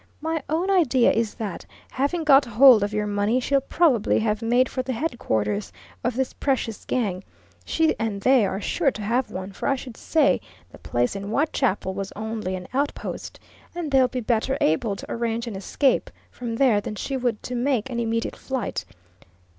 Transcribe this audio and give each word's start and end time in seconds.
"My 0.19 0.41
own 0.49 0.71
idea 0.71 1.11
is 1.11 1.35
that, 1.35 1.63
having 1.91 2.23
got 2.23 2.43
hold 2.45 2.81
of 2.81 2.91
your 2.91 3.05
money, 3.05 3.39
she'll 3.39 3.61
probably 3.61 4.17
have 4.17 4.41
made 4.41 4.67
for 4.67 4.81
the 4.81 4.93
headquarters 4.93 5.71
of 6.03 6.15
this 6.15 6.33
precious 6.33 6.85
gang, 6.85 7.23
she 7.65 7.95
and 7.99 8.19
they 8.21 8.43
are 8.47 8.59
sure 8.59 8.89
to 8.89 9.01
have 9.03 9.29
one, 9.29 9.51
for 9.51 9.67
I 9.67 9.75
should 9.75 9.95
say 9.95 10.41
the 10.71 10.79
place 10.79 11.15
in 11.15 11.25
Whitechapel 11.25 11.93
was 11.93 12.11
only 12.15 12.55
an 12.55 12.67
outpost, 12.73 13.39
and 13.75 13.91
they'll 13.91 14.07
be 14.07 14.21
better 14.21 14.57
able 14.59 14.95
to 14.95 15.05
arrange 15.07 15.45
an 15.45 15.55
escape 15.55 16.09
from 16.31 16.55
there 16.55 16.81
than 16.81 16.95
she 16.95 17.15
would 17.15 17.43
to 17.43 17.53
make 17.53 17.87
an 17.91 17.99
immediate 17.99 18.35
flight. 18.35 18.85